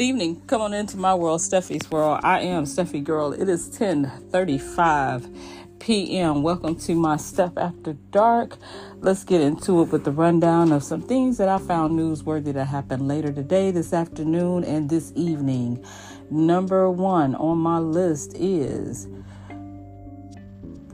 Good 0.00 0.06
evening. 0.06 0.40
Come 0.46 0.62
on 0.62 0.72
into 0.72 0.96
my 0.96 1.14
world, 1.14 1.42
Steffie's 1.42 1.90
world. 1.90 2.20
I 2.22 2.40
am 2.40 2.64
Steffi 2.64 3.04
Girl. 3.04 3.34
It 3.34 3.50
is 3.50 3.68
10:35 3.68 5.78
p.m. 5.78 6.42
Welcome 6.42 6.76
to 6.76 6.94
my 6.94 7.16
Steffie 7.16 7.60
After 7.60 7.92
Dark. 8.10 8.56
Let's 9.00 9.24
get 9.24 9.42
into 9.42 9.82
it 9.82 9.92
with 9.92 10.04
the 10.04 10.10
rundown 10.10 10.72
of 10.72 10.82
some 10.82 11.02
things 11.02 11.36
that 11.36 11.50
I 11.50 11.58
found 11.58 11.98
newsworthy 11.98 12.54
that 12.54 12.64
happened 12.64 13.08
later 13.08 13.30
today, 13.30 13.72
this 13.72 13.92
afternoon, 13.92 14.64
and 14.64 14.88
this 14.88 15.12
evening. 15.16 15.84
Number 16.30 16.90
one 16.90 17.34
on 17.34 17.58
my 17.58 17.78
list 17.78 18.34
is 18.36 19.06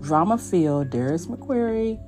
drama 0.01 0.37
filled 0.37 0.91
Darius 0.91 1.29
McCrary, 1.29 2.01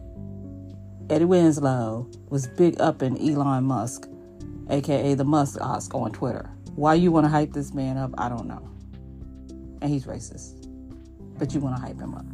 Eddie 1.10 1.26
Winslow 1.26 2.10
was 2.28 2.48
big 2.48 2.80
up 2.80 3.04
in 3.04 3.16
Elon 3.18 3.62
Musk, 3.62 4.08
aka 4.68 5.14
the 5.14 5.24
Musk 5.24 5.60
Oscar 5.60 5.98
on 5.98 6.10
Twitter. 6.10 6.50
Why 6.78 6.94
you 6.94 7.10
want 7.10 7.24
to 7.24 7.28
hype 7.28 7.52
this 7.52 7.74
man 7.74 7.96
up, 7.96 8.14
I 8.16 8.28
don't 8.28 8.46
know. 8.46 8.70
And 9.82 9.90
he's 9.90 10.06
racist. 10.06 10.68
But 11.36 11.52
you 11.52 11.58
want 11.58 11.74
to 11.74 11.82
hype 11.82 11.98
him 11.98 12.14
up. 12.14 12.24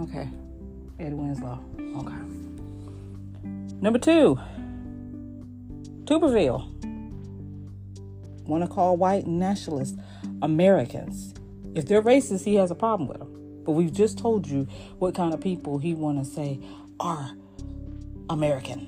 Okay. 0.00 0.30
Eddie 0.98 1.14
Winslow. 1.14 1.62
Okay. 1.98 2.16
Number 3.82 3.98
two, 3.98 4.40
Tuberville. 6.04 6.66
Want 8.46 8.64
to 8.64 8.68
call 8.68 8.96
white 8.96 9.26
nationalists 9.26 9.98
Americans. 10.40 11.34
If 11.74 11.86
they're 11.86 12.00
racist, 12.00 12.46
he 12.46 12.54
has 12.54 12.70
a 12.70 12.74
problem 12.74 13.06
with 13.06 13.18
them. 13.18 13.62
But 13.66 13.72
we've 13.72 13.92
just 13.92 14.16
told 14.16 14.48
you 14.48 14.66
what 14.98 15.14
kind 15.14 15.34
of 15.34 15.42
people 15.42 15.76
he 15.76 15.92
want 15.92 16.18
to 16.20 16.24
say 16.24 16.58
are 16.98 17.32
American. 18.30 18.86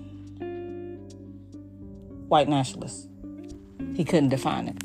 White 2.28 2.48
nationalists. 2.48 3.08
He 3.94 4.04
couldn't 4.04 4.30
define 4.30 4.68
it. 4.68 4.76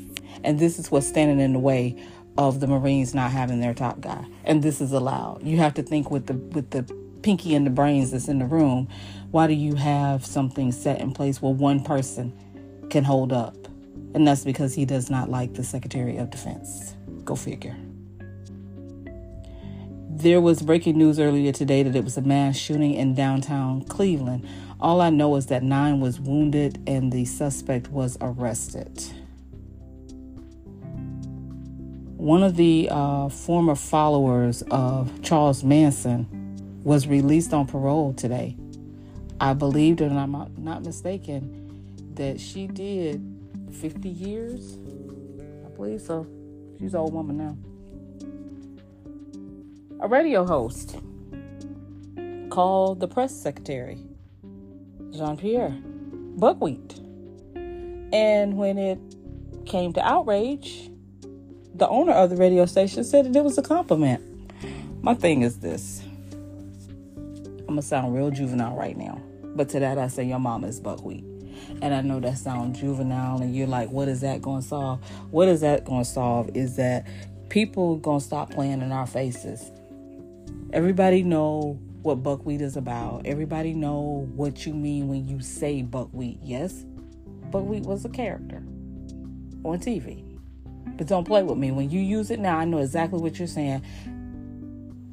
And 0.42 0.58
this 0.58 0.78
is 0.78 0.90
what's 0.90 1.06
standing 1.06 1.40
in 1.40 1.52
the 1.52 1.58
way 1.58 1.96
of 2.36 2.60
the 2.60 2.66
Marines 2.66 3.14
not 3.14 3.30
having 3.30 3.60
their 3.60 3.74
top 3.74 4.00
guy. 4.00 4.26
And 4.44 4.62
this 4.62 4.80
is 4.80 4.92
allowed. 4.92 5.42
You 5.42 5.58
have 5.58 5.74
to 5.74 5.82
think 5.82 6.10
with 6.10 6.26
the 6.26 6.34
with 6.34 6.70
the 6.70 6.82
pinky 7.22 7.54
and 7.54 7.66
the 7.66 7.70
brains 7.70 8.10
that's 8.10 8.28
in 8.28 8.38
the 8.38 8.44
room. 8.44 8.88
Why 9.30 9.46
do 9.46 9.54
you 9.54 9.74
have 9.74 10.24
something 10.24 10.72
set 10.72 11.00
in 11.00 11.12
place 11.12 11.40
where 11.40 11.52
one 11.52 11.82
person 11.82 12.32
can 12.90 13.04
hold 13.04 13.32
up? 13.32 13.56
And 14.14 14.28
that's 14.28 14.44
because 14.44 14.74
he 14.74 14.84
does 14.84 15.10
not 15.10 15.28
like 15.28 15.54
the 15.54 15.64
Secretary 15.64 16.18
of 16.18 16.30
Defense. 16.30 16.94
Go 17.24 17.34
figure. 17.34 17.76
There 20.16 20.40
was 20.40 20.62
breaking 20.62 20.96
news 20.96 21.18
earlier 21.18 21.50
today 21.50 21.82
that 21.82 21.96
it 21.96 22.04
was 22.04 22.16
a 22.16 22.22
mass 22.22 22.56
shooting 22.56 22.94
in 22.94 23.14
downtown 23.14 23.82
Cleveland. 23.84 24.46
All 24.84 25.00
I 25.00 25.08
know 25.08 25.36
is 25.36 25.46
that 25.46 25.62
nine 25.62 26.00
was 26.00 26.20
wounded 26.20 26.78
and 26.86 27.10
the 27.10 27.24
suspect 27.24 27.90
was 27.90 28.18
arrested. 28.20 29.02
One 32.18 32.42
of 32.42 32.56
the 32.56 32.90
uh, 32.90 33.30
former 33.30 33.76
followers 33.76 34.60
of 34.70 35.22
Charles 35.22 35.64
Manson 35.64 36.28
was 36.84 37.06
released 37.06 37.54
on 37.54 37.66
parole 37.66 38.12
today. 38.12 38.58
I 39.40 39.54
believed, 39.54 40.02
and 40.02 40.18
I'm 40.18 40.32
not 40.58 40.84
mistaken, 40.84 42.12
that 42.16 42.38
she 42.38 42.66
did 42.66 43.22
50 43.72 44.06
years. 44.06 44.76
I 45.64 45.70
believe 45.70 46.02
so. 46.02 46.26
She's 46.78 46.92
an 46.92 47.00
old 47.00 47.14
woman 47.14 47.38
now. 47.38 47.56
A 50.00 50.08
radio 50.08 50.44
host 50.44 50.98
called 52.50 53.00
the 53.00 53.08
press 53.08 53.34
secretary, 53.34 53.98
Jean 55.14 55.36
Pierre, 55.36 55.70
buckwheat. 56.36 56.98
And 58.12 58.56
when 58.56 58.78
it 58.78 58.98
came 59.64 59.92
to 59.92 60.02
outrage, 60.04 60.90
the 61.74 61.88
owner 61.88 62.12
of 62.12 62.30
the 62.30 62.36
radio 62.36 62.66
station 62.66 63.04
said 63.04 63.26
that 63.26 63.38
it 63.38 63.44
was 63.44 63.56
a 63.56 63.62
compliment. 63.62 64.22
My 65.02 65.14
thing 65.14 65.42
is 65.42 65.60
this 65.60 66.02
I'm 67.68 67.76
to 67.76 67.82
sound 67.82 68.14
real 68.14 68.30
juvenile 68.30 68.76
right 68.76 68.96
now. 68.96 69.20
But 69.42 69.68
to 69.70 69.80
that, 69.80 69.98
I 69.98 70.08
say, 70.08 70.24
Your 70.24 70.40
mama 70.40 70.66
is 70.66 70.80
buckwheat. 70.80 71.24
And 71.80 71.94
I 71.94 72.00
know 72.00 72.18
that 72.20 72.38
sounds 72.38 72.80
juvenile, 72.80 73.40
and 73.40 73.54
you're 73.54 73.68
like, 73.68 73.90
What 73.90 74.08
is 74.08 74.20
that 74.22 74.42
going 74.42 74.62
to 74.62 74.68
solve? 74.68 75.00
What 75.30 75.46
is 75.48 75.60
that 75.60 75.84
going 75.84 76.04
to 76.04 76.10
solve 76.10 76.50
is 76.54 76.76
that 76.76 77.06
people 77.50 77.98
to 78.00 78.24
stop 78.24 78.50
playing 78.50 78.82
in 78.82 78.90
our 78.90 79.06
faces. 79.06 79.70
Everybody 80.72 81.22
know 81.22 81.78
what 82.04 82.22
buckwheat 82.22 82.60
is 82.60 82.76
about. 82.76 83.22
Everybody 83.24 83.72
know 83.72 84.28
what 84.34 84.66
you 84.66 84.74
mean 84.74 85.08
when 85.08 85.26
you 85.26 85.40
say 85.40 85.80
buckwheat. 85.80 86.38
Yes, 86.42 86.84
buckwheat 87.50 87.84
was 87.84 88.04
a 88.04 88.10
character 88.10 88.62
on 89.64 89.78
TV. 89.80 90.22
But 90.98 91.06
don't 91.06 91.24
play 91.24 91.42
with 91.42 91.56
me. 91.56 91.70
When 91.70 91.88
you 91.88 92.00
use 92.00 92.30
it 92.30 92.38
now, 92.38 92.58
I 92.58 92.66
know 92.66 92.78
exactly 92.78 93.20
what 93.20 93.38
you're 93.38 93.48
saying. 93.48 93.82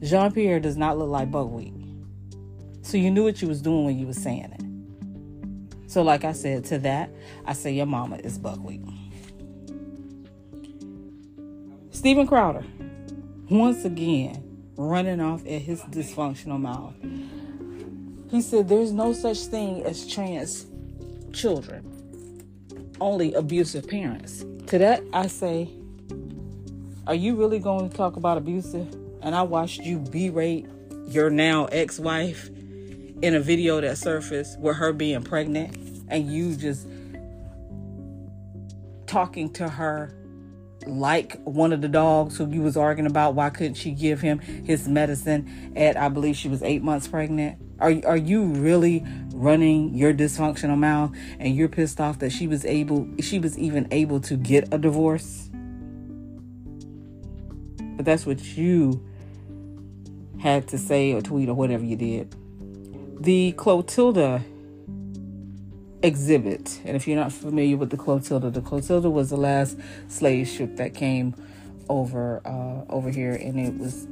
Jean 0.02 0.34
Pierre 0.34 0.60
does 0.60 0.76
not 0.76 0.98
look 0.98 1.08
like 1.08 1.32
buckwheat. 1.32 1.74
So 2.82 2.98
you 2.98 3.10
knew 3.10 3.24
what 3.24 3.42
you 3.42 3.48
was 3.48 3.62
doing 3.62 3.86
when 3.86 3.98
you 3.98 4.06
was 4.06 4.18
saying 4.18 4.52
it. 4.52 5.90
So 5.90 6.02
like 6.02 6.26
I 6.26 6.34
said 6.34 6.66
to 6.66 6.80
that, 6.80 7.10
I 7.46 7.54
say 7.54 7.72
your 7.72 7.86
mama 7.86 8.18
is 8.18 8.38
buckwheat. 8.38 8.82
Steven 11.92 12.28
Crowder, 12.28 12.66
once 13.50 13.86
again, 13.86 14.51
running 14.78 15.20
off 15.20 15.42
at 15.46 15.62
his 15.62 15.82
dysfunctional 15.82 16.60
mouth. 16.60 16.96
He 18.30 18.42
said 18.42 18.70
there's 18.70 18.92
no 18.92 19.14
such 19.14 19.40
thing 19.40 19.84
as 19.84 20.08
trans 20.08 20.66
children, 21.34 21.84
only 23.00 23.34
abusive 23.34 23.88
parents. 23.88 24.46
To 24.68 24.78
that, 24.78 25.04
I 25.14 25.28
say, 25.28 25.70
Are 27.08 27.16
you 27.16 27.36
really 27.36 27.60
going 27.60 27.90
to 27.90 27.96
talk 27.96 28.16
about 28.16 28.38
abusive? 28.38 28.94
And 29.22 29.36
I 29.36 29.44
watched 29.44 29.82
you 29.82 30.00
berate 30.00 30.68
your 31.08 31.30
now 31.30 31.66
ex 31.66 32.00
wife 32.00 32.50
in 33.22 33.36
a 33.36 33.40
video 33.40 33.82
that 33.82 33.98
surfaced 33.98 34.60
with 34.60 34.78
her 34.78 34.94
being 34.94 35.24
pregnant 35.24 35.78
and 36.10 36.32
you 36.32 36.56
just 36.56 36.88
talking 39.06 39.52
to 39.54 39.68
her 39.68 40.14
like 40.88 41.42
one 41.44 41.74
of 41.74 41.82
the 41.82 41.88
dogs 41.88 42.38
who 42.38 42.50
you 42.50 42.62
was 42.62 42.76
arguing 42.76 43.10
about 43.10 43.36
why 43.36 43.50
couldn't 43.50 43.76
she 43.76 43.92
give 43.92 44.22
him 44.22 44.40
his 44.40 44.88
medicine 44.88 45.74
at 45.76 45.98
I 45.98 46.10
believe 46.10 46.36
she 46.36 46.48
was 46.48 46.64
8 46.64 46.82
months 46.82 47.08
pregnant? 47.08 47.58
Are 47.80 47.94
are 48.06 48.18
you 48.18 48.44
really 48.44 49.04
running 49.34 49.96
your 49.96 50.14
dysfunctional 50.14 50.78
mouth 50.78 51.16
and 51.40 51.56
you're 51.56 51.70
pissed 51.70 52.00
off 52.00 52.20
that 52.20 52.32
she 52.32 52.48
was 52.48 52.66
able 52.66 53.08
she 53.20 53.40
was 53.40 53.58
even 53.58 53.88
able 53.92 54.20
to 54.22 54.36
get 54.36 54.74
a 54.74 54.78
divorce? 54.78 55.50
But 57.96 58.06
that's 58.06 58.26
what 58.26 58.44
you 58.58 59.06
had 60.40 60.68
to 60.70 60.78
say 60.78 61.14
or 61.14 61.22
tweet 61.22 61.50
or 61.50 61.54
whatever 61.54 61.84
you 61.84 61.96
did. 61.96 62.36
The 63.24 63.52
Clotilda 63.52 64.44
exhibit. 66.04 66.82
And 66.86 66.96
if 66.96 67.08
you're 67.08 67.18
not 67.18 67.32
familiar 67.32 67.78
with 67.78 67.90
the 67.90 67.98
Clotilda, 67.98 68.50
the 68.50 68.62
Clotilda 68.62 69.10
was 69.10 69.30
the 69.30 69.38
last 69.38 69.78
slave 70.08 70.48
ship 70.48 70.78
that 70.78 70.94
came 70.94 71.36
over 71.90 72.42
uh, 72.46 72.92
over 72.92 73.10
here, 73.10 73.34
and 73.34 73.60
it 73.60 73.78
was 73.78 74.08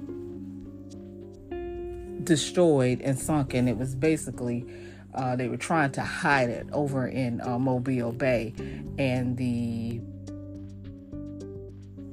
destroyed 2.23 3.01
and 3.01 3.17
sunk. 3.17 3.53
And 3.53 3.69
it 3.69 3.77
was 3.77 3.95
basically 3.95 4.66
uh, 5.13 5.35
they 5.35 5.47
were 5.47 5.57
trying 5.57 5.91
to 5.94 6.01
hide 6.01 6.50
it 6.50 6.67
over 6.72 7.07
in 7.07 7.41
uh, 7.41 7.57
Mobile 7.57 8.11
Bay, 8.11 8.53
and 8.97 9.38
the 9.38 10.01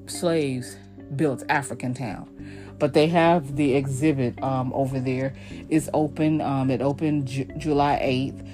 slaves 0.06 0.76
built 1.14 1.46
Africatown 1.48 2.28
but 2.78 2.92
they 2.92 3.06
have 3.06 3.56
the 3.56 3.74
exhibit 3.74 4.42
um, 4.42 4.72
over 4.74 5.00
there. 5.00 5.34
It's 5.70 5.88
open. 5.94 6.40
Um, 6.40 6.70
it 6.70 6.82
opened 6.82 7.26
J- 7.26 7.48
July 7.56 7.98
8th 8.02 8.46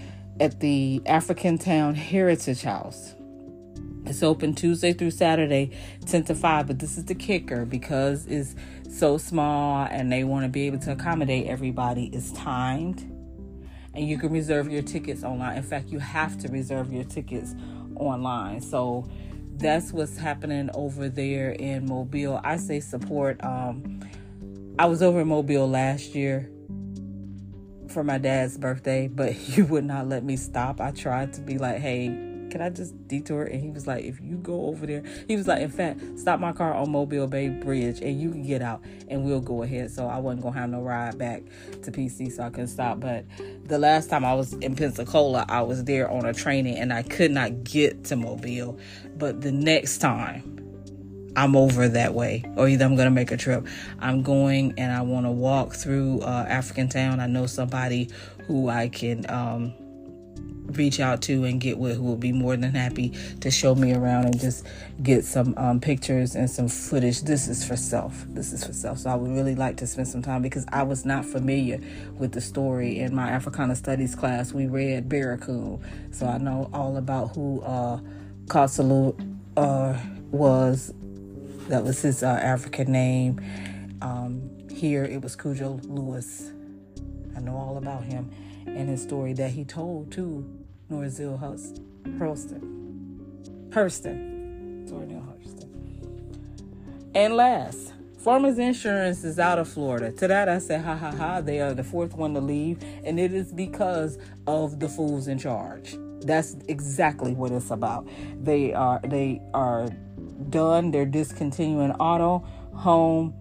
at 0.42 0.58
the 0.58 1.00
Africatown 1.06 1.94
Heritage 1.94 2.62
House. 2.62 3.14
It's 4.06 4.24
open 4.24 4.56
Tuesday 4.56 4.92
through 4.92 5.12
Saturday, 5.12 5.70
10 6.06 6.24
to 6.24 6.34
5. 6.34 6.66
But 6.66 6.80
this 6.80 6.98
is 6.98 7.04
the 7.04 7.14
kicker 7.14 7.64
because 7.64 8.26
it's 8.26 8.56
so 8.90 9.18
small 9.18 9.86
and 9.88 10.10
they 10.10 10.24
want 10.24 10.44
to 10.44 10.48
be 10.48 10.66
able 10.66 10.80
to 10.80 10.90
accommodate 10.90 11.46
everybody. 11.46 12.06
It's 12.06 12.32
timed 12.32 13.02
and 13.94 14.08
you 14.08 14.18
can 14.18 14.32
reserve 14.32 14.68
your 14.68 14.82
tickets 14.82 15.22
online. 15.22 15.58
In 15.58 15.62
fact, 15.62 15.90
you 15.90 16.00
have 16.00 16.36
to 16.38 16.48
reserve 16.48 16.92
your 16.92 17.04
tickets 17.04 17.54
online. 17.94 18.62
So 18.62 19.08
that's 19.58 19.92
what's 19.92 20.16
happening 20.16 20.70
over 20.74 21.08
there 21.08 21.52
in 21.52 21.86
Mobile. 21.86 22.40
I 22.42 22.56
say 22.56 22.80
support. 22.80 23.42
Um, 23.44 24.00
I 24.76 24.86
was 24.86 25.04
over 25.04 25.20
in 25.20 25.28
Mobile 25.28 25.68
last 25.68 26.16
year 26.16 26.50
for 27.92 28.02
my 28.02 28.18
dad's 28.18 28.58
birthday, 28.58 29.08
but 29.08 29.32
he 29.32 29.62
would 29.62 29.84
not 29.84 30.08
let 30.08 30.24
me 30.24 30.36
stop. 30.36 30.80
I 30.80 30.90
tried 30.90 31.32
to 31.34 31.40
be 31.40 31.58
like, 31.58 31.78
hey, 31.78 32.30
can 32.50 32.60
I 32.60 32.68
just 32.68 33.08
detour? 33.08 33.44
And 33.44 33.62
he 33.62 33.70
was 33.70 33.86
like, 33.86 34.04
if 34.04 34.20
you 34.20 34.36
go 34.36 34.66
over 34.66 34.86
there, 34.86 35.02
he 35.26 35.36
was 35.36 35.48
like, 35.48 35.62
in 35.62 35.70
fact, 35.70 36.00
stop 36.18 36.38
my 36.38 36.52
car 36.52 36.74
on 36.74 36.90
Mobile 36.90 37.26
Bay 37.26 37.48
Bridge 37.48 38.00
and 38.00 38.20
you 38.20 38.30
can 38.30 38.42
get 38.42 38.60
out 38.60 38.82
and 39.08 39.24
we'll 39.24 39.40
go 39.40 39.62
ahead. 39.62 39.90
So 39.90 40.06
I 40.06 40.18
wasn't 40.18 40.42
gonna 40.42 40.58
have 40.58 40.70
no 40.70 40.82
ride 40.82 41.16
back 41.16 41.42
to 41.82 41.90
PC, 41.90 42.30
so 42.30 42.42
I 42.42 42.50
couldn't 42.50 42.68
stop. 42.68 43.00
But 43.00 43.24
the 43.64 43.78
last 43.78 44.10
time 44.10 44.24
I 44.24 44.34
was 44.34 44.52
in 44.54 44.76
Pensacola, 44.76 45.46
I 45.48 45.62
was 45.62 45.84
there 45.84 46.10
on 46.10 46.26
a 46.26 46.34
training 46.34 46.76
and 46.76 46.92
I 46.92 47.02
could 47.02 47.30
not 47.30 47.64
get 47.64 48.04
to 48.04 48.16
Mobile. 48.16 48.78
but 49.16 49.40
the 49.40 49.52
next 49.52 49.98
time 49.98 50.61
I'm 51.36 51.56
over 51.56 51.88
that 51.88 52.14
way, 52.14 52.44
or 52.56 52.68
either 52.68 52.84
I'm 52.84 52.94
going 52.94 53.06
to 53.06 53.10
make 53.10 53.30
a 53.30 53.36
trip. 53.36 53.66
I'm 54.00 54.22
going 54.22 54.74
and 54.76 54.92
I 54.92 55.02
want 55.02 55.26
to 55.26 55.30
walk 55.30 55.74
through 55.74 56.20
uh, 56.20 56.46
Africatown. 56.46 57.20
I 57.20 57.26
know 57.26 57.46
somebody 57.46 58.10
who 58.46 58.68
I 58.68 58.88
can 58.88 59.28
um, 59.30 59.72
reach 60.76 61.00
out 61.00 61.22
to 61.22 61.44
and 61.44 61.60
get 61.60 61.78
with 61.78 61.96
who 61.96 62.02
will 62.04 62.16
be 62.16 62.32
more 62.32 62.56
than 62.56 62.74
happy 62.74 63.12
to 63.40 63.50
show 63.50 63.74
me 63.74 63.94
around 63.94 64.26
and 64.26 64.38
just 64.38 64.66
get 65.02 65.24
some 65.24 65.54
um, 65.56 65.80
pictures 65.80 66.34
and 66.34 66.50
some 66.50 66.68
footage. 66.68 67.22
This 67.22 67.48
is 67.48 67.64
for 67.64 67.76
self. 67.76 68.24
This 68.28 68.52
is 68.52 68.64
for 68.64 68.72
self. 68.72 68.98
So 68.98 69.10
I 69.10 69.14
would 69.14 69.30
really 69.30 69.54
like 69.54 69.76
to 69.78 69.86
spend 69.86 70.08
some 70.08 70.22
time 70.22 70.42
because 70.42 70.66
I 70.68 70.82
was 70.82 71.04
not 71.04 71.24
familiar 71.24 71.80
with 72.18 72.32
the 72.32 72.40
story. 72.40 73.00
In 73.00 73.14
my 73.14 73.30
Africana 73.30 73.76
Studies 73.76 74.14
class, 74.14 74.52
we 74.52 74.66
read 74.66 75.08
Barracoon. 75.08 75.82
So 76.12 76.26
I 76.26 76.38
know 76.38 76.70
all 76.72 76.96
about 76.96 77.34
who 77.34 77.60
uh, 77.62 78.00
uh, 79.56 79.98
was. 80.30 80.94
That 81.68 81.84
was 81.84 82.02
his 82.02 82.22
uh, 82.22 82.26
African 82.26 82.92
name. 82.92 83.40
Um, 84.02 84.50
here 84.70 85.04
it 85.04 85.22
was 85.22 85.36
Cudjo 85.36 85.80
Lewis. 85.88 86.50
I 87.36 87.40
know 87.40 87.56
all 87.56 87.76
about 87.78 88.04
him 88.04 88.30
and 88.66 88.88
his 88.88 89.02
story 89.02 89.32
that 89.34 89.50
he 89.50 89.64
told 89.64 90.12
to 90.12 90.44
Norzel 90.90 91.40
Hurston. 91.40 91.80
Hurston. 93.70 94.88
Norzel 94.90 95.22
Hurston. 95.24 95.68
And 97.14 97.36
last, 97.36 97.92
Farmers 98.18 98.58
Insurance 98.58 99.24
is 99.24 99.38
out 99.38 99.58
of 99.58 99.68
Florida. 99.68 100.12
To 100.12 100.28
that 100.28 100.48
I 100.48 100.58
said, 100.58 100.84
ha 100.84 100.96
ha 100.96 101.10
ha, 101.10 101.40
they 101.40 101.60
are 101.60 101.74
the 101.74 101.84
fourth 101.84 102.14
one 102.14 102.34
to 102.34 102.40
leave, 102.40 102.82
and 103.04 103.18
it 103.18 103.32
is 103.32 103.52
because 103.52 104.18
of 104.46 104.80
the 104.80 104.88
fools 104.88 105.28
in 105.28 105.38
charge. 105.38 105.96
That's 106.20 106.56
exactly 106.68 107.34
what 107.34 107.50
it's 107.50 107.70
about. 107.70 108.08
They 108.40 108.72
are 108.74 109.00
they 109.02 109.40
are 109.54 109.88
done. 110.50 110.90
They're 110.90 111.06
discontinuing 111.06 111.92
auto, 111.92 112.46
home, 112.74 113.34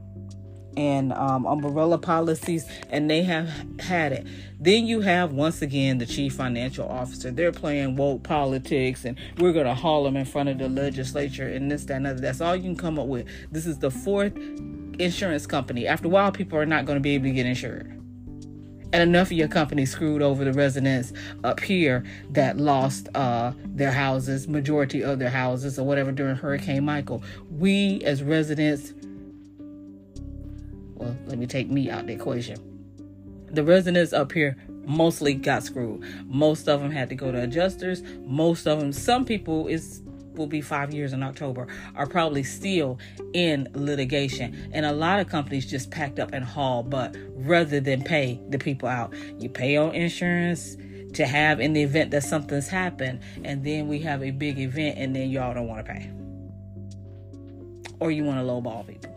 and 0.77 1.11
um, 1.13 1.45
umbrella 1.45 1.97
policies, 1.97 2.65
and 2.89 3.09
they 3.09 3.23
have 3.23 3.49
had 3.79 4.11
it. 4.13 4.27
Then 4.59 4.85
you 4.85 5.01
have 5.01 5.33
once 5.33 5.61
again 5.61 5.97
the 5.97 6.05
chief 6.05 6.33
financial 6.35 6.87
officer. 6.87 7.31
They're 7.31 7.51
playing 7.51 7.95
woke 7.95 8.23
politics, 8.23 9.05
and 9.05 9.19
we're 9.37 9.53
gonna 9.53 9.75
haul 9.75 10.03
them 10.03 10.15
in 10.15 10.25
front 10.25 10.49
of 10.49 10.57
the 10.57 10.69
legislature 10.69 11.47
and 11.47 11.69
this, 11.69 11.85
that, 11.85 11.97
and 11.97 12.07
other. 12.07 12.21
That's 12.21 12.41
all 12.41 12.55
you 12.55 12.63
can 12.63 12.77
come 12.77 12.99
up 12.99 13.07
with. 13.07 13.27
This 13.51 13.65
is 13.65 13.79
the 13.79 13.91
fourth 13.91 14.33
insurance 14.99 15.45
company. 15.45 15.87
After 15.87 16.07
a 16.07 16.09
while, 16.09 16.31
people 16.31 16.57
are 16.57 16.65
not 16.65 16.85
going 16.85 16.97
to 16.97 17.01
be 17.01 17.15
able 17.15 17.25
to 17.25 17.31
get 17.31 17.45
insured. 17.45 18.00
And 18.93 19.01
enough 19.01 19.27
of 19.27 19.33
your 19.33 19.47
company 19.47 19.85
screwed 19.85 20.21
over 20.21 20.43
the 20.43 20.53
residents 20.53 21.13
up 21.43 21.61
here 21.61 22.03
that 22.31 22.57
lost 22.57 23.07
uh, 23.15 23.53
their 23.65 23.91
houses, 23.91 24.47
majority 24.47 25.01
of 25.03 25.17
their 25.19 25.29
houses, 25.29 25.79
or 25.79 25.85
whatever 25.85 26.11
during 26.11 26.35
Hurricane 26.35 26.83
Michael. 26.83 27.23
We 27.49 28.03
as 28.03 28.21
residents 28.21 28.93
well, 31.01 31.17
let 31.25 31.39
me 31.39 31.47
take 31.47 31.69
me 31.71 31.89
out 31.89 32.05
the 32.05 32.13
equation. 32.13 32.57
The 33.47 33.63
residents 33.63 34.13
up 34.13 34.31
here 34.31 34.55
mostly 34.85 35.33
got 35.33 35.63
screwed. 35.63 36.03
Most 36.27 36.69
of 36.69 36.79
them 36.79 36.91
had 36.91 37.09
to 37.09 37.15
go 37.15 37.31
to 37.31 37.41
adjusters. 37.41 38.03
Most 38.25 38.67
of 38.67 38.79
them, 38.79 38.93
some 38.93 39.25
people 39.25 39.67
is 39.67 40.03
will 40.35 40.47
be 40.47 40.61
five 40.61 40.93
years 40.93 41.13
in 41.13 41.23
October, 41.23 41.67
are 41.95 42.07
probably 42.07 42.43
still 42.43 42.99
in 43.33 43.67
litigation. 43.73 44.69
And 44.73 44.85
a 44.85 44.91
lot 44.91 45.19
of 45.19 45.29
companies 45.29 45.69
just 45.69 45.91
packed 45.91 46.19
up 46.19 46.31
and 46.33 46.43
hauled, 46.43 46.89
but 46.89 47.15
rather 47.35 47.79
than 47.79 48.03
pay 48.03 48.39
the 48.49 48.57
people 48.57 48.87
out, 48.87 49.13
you 49.39 49.49
pay 49.49 49.77
on 49.77 49.93
insurance 49.93 50.77
to 51.13 51.25
have 51.25 51.59
in 51.59 51.73
the 51.73 51.83
event 51.83 52.11
that 52.11 52.23
something's 52.23 52.67
happened, 52.67 53.19
and 53.43 53.63
then 53.63 53.87
we 53.87 53.99
have 53.99 54.23
a 54.23 54.31
big 54.31 54.59
event, 54.59 54.97
and 54.97 55.15
then 55.15 55.29
y'all 55.29 55.53
don't 55.53 55.67
want 55.67 55.85
to 55.85 55.93
pay. 55.93 56.09
Or 57.99 58.11
you 58.11 58.23
want 58.23 58.39
to 58.39 58.43
lowball 58.43 58.87
people. 58.87 59.15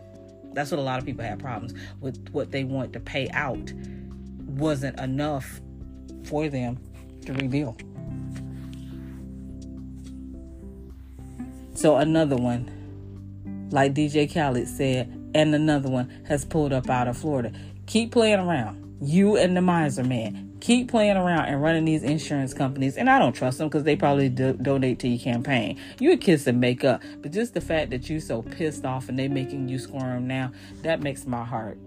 That's 0.53 0.71
what 0.71 0.79
a 0.79 0.83
lot 0.83 0.99
of 0.99 1.05
people 1.05 1.23
have 1.23 1.39
problems 1.39 1.73
with 2.01 2.29
what 2.29 2.51
they 2.51 2.63
want 2.63 2.93
to 2.93 2.99
pay 2.99 3.29
out 3.31 3.73
wasn't 4.45 4.99
enough 4.99 5.59
for 6.23 6.47
them 6.47 6.79
to 7.25 7.33
rebuild. 7.33 7.83
So 11.85 11.97
another 11.97 12.35
one, 12.35 13.69
like 13.69 13.93
DJ 13.93 14.25
Khaled 14.33 14.67
said, 14.67 15.07
and 15.35 15.53
another 15.53 15.87
one 15.87 16.09
has 16.27 16.43
pulled 16.43 16.73
up 16.73 16.89
out 16.89 17.07
of 17.07 17.15
Florida. 17.15 17.51
Keep 17.85 18.11
playing 18.11 18.39
around. 18.39 18.97
You 19.03 19.37
and 19.37 19.55
the 19.55 19.61
miser 19.61 20.03
man 20.03 20.57
keep 20.61 20.89
playing 20.89 21.15
around 21.15 21.45
and 21.45 21.61
running 21.61 21.85
these 21.85 22.01
insurance 22.01 22.55
companies. 22.55 22.97
And 22.97 23.07
I 23.07 23.19
don't 23.19 23.33
trust 23.33 23.59
them 23.59 23.67
because 23.67 23.83
they 23.83 23.95
probably 23.95 24.29
do- 24.29 24.57
donate 24.59 24.97
to 25.01 25.07
your 25.07 25.19
campaign. 25.19 25.79
You 25.99 26.13
a 26.13 26.17
kiss 26.17 26.47
and 26.47 26.59
make 26.59 26.83
up, 26.83 27.03
but 27.21 27.31
just 27.31 27.53
the 27.53 27.61
fact 27.61 27.91
that 27.91 28.09
you 28.09 28.19
so 28.19 28.41
pissed 28.41 28.83
off 28.83 29.07
and 29.07 29.19
they 29.19 29.27
making 29.27 29.69
you 29.69 29.77
squirm 29.77 30.25
now, 30.25 30.53
that 30.81 31.01
makes 31.01 31.27
my 31.27 31.45
heart 31.45 31.77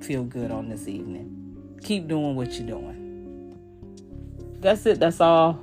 feel 0.00 0.22
good 0.22 0.52
on 0.52 0.68
this 0.68 0.86
evening. 0.86 1.78
Keep 1.82 2.06
doing 2.06 2.36
what 2.36 2.52
you're 2.52 2.68
doing. 2.68 3.58
That's 4.60 4.86
it. 4.86 5.00
That's 5.00 5.20
all. 5.20 5.58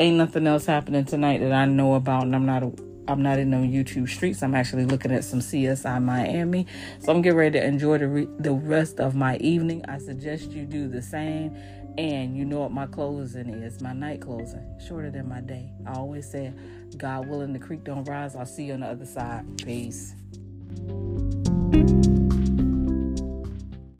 Ain't 0.00 0.16
nothing 0.16 0.46
else 0.46 0.64
happening 0.64 1.04
tonight 1.04 1.40
that 1.40 1.52
I 1.52 1.66
know 1.66 1.92
about, 1.92 2.22
and 2.22 2.34
I'm 2.34 2.46
not 2.46 2.62
I'm 3.06 3.22
not 3.22 3.38
in 3.38 3.50
no 3.50 3.58
YouTube 3.58 4.08
streets. 4.08 4.42
I'm 4.42 4.54
actually 4.54 4.86
looking 4.86 5.12
at 5.12 5.24
some 5.24 5.40
CSI 5.40 6.02
Miami. 6.02 6.66
So 7.00 7.12
I'm 7.12 7.22
getting 7.22 7.38
ready 7.38 7.58
to 7.58 7.64
enjoy 7.64 7.98
the 7.98 8.08
re- 8.08 8.28
the 8.38 8.52
rest 8.52 9.00
of 9.00 9.14
my 9.14 9.36
evening. 9.38 9.84
I 9.86 9.98
suggest 9.98 10.52
you 10.52 10.64
do 10.64 10.88
the 10.88 11.02
same. 11.02 11.56
And 11.96 12.36
you 12.36 12.44
know 12.44 12.60
what 12.60 12.72
my 12.72 12.86
closing 12.86 13.50
is, 13.50 13.80
my 13.80 13.92
night 13.92 14.20
closing, 14.20 14.66
shorter 14.84 15.10
than 15.10 15.28
my 15.28 15.40
day. 15.40 15.70
I 15.86 15.92
always 15.92 16.28
say, 16.28 16.52
God 16.96 17.28
willing, 17.28 17.52
the 17.52 17.60
creek 17.60 17.84
don't 17.84 18.04
rise. 18.04 18.34
I'll 18.34 18.46
see 18.46 18.64
you 18.64 18.74
on 18.74 18.80
the 18.80 18.88
other 18.88 19.06
side. 19.06 19.44
Peace. 19.64 20.14